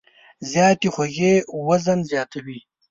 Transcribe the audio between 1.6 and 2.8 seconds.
وزن زیاتوي.